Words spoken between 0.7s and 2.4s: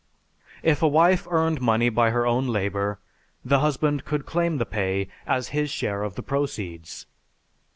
a wife earned money by her